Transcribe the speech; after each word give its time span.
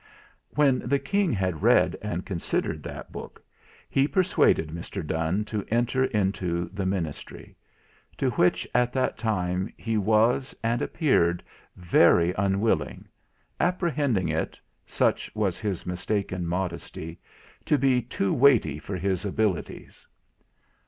When 0.55 0.79
the 0.79 0.97
King 0.97 1.31
had 1.31 1.61
read 1.61 1.95
and 2.01 2.25
considered 2.25 2.81
that 2.81 3.11
book, 3.11 3.39
he 3.87 4.07
persuaded 4.07 4.69
Mr. 4.69 5.05
Donne 5.05 5.45
to 5.45 5.63
enter 5.69 6.05
into 6.05 6.69
the 6.73 6.87
Ministry; 6.87 7.55
to 8.17 8.31
which, 8.31 8.67
at 8.73 8.93
that 8.93 9.15
time, 9.15 9.71
he 9.77 9.97
was, 9.99 10.55
and 10.63 10.81
appeared, 10.81 11.43
very 11.75 12.33
unwilling, 12.35 13.07
apprehending 13.59 14.27
it 14.29 14.59
such 14.87 15.29
was 15.35 15.59
his 15.59 15.85
mistaken 15.85 16.47
modesty 16.47 17.19
to 17.65 17.77
be 17.77 18.01
too 18.01 18.33
weighty 18.33 18.79
for 18.79 18.95
his 18.97 19.23
abilities. 19.23 20.07